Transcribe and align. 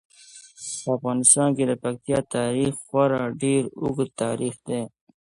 په 0.81 0.87
افغانستان 0.97 1.49
کې 1.57 1.63
د 1.67 1.71
پکتیکا 1.83 2.19
تاریخ 2.37 2.71
خورا 2.85 3.23
ډیر 3.41 3.63
اوږد 3.81 4.09
تاریخ 4.23 4.55
دی. 4.67 4.81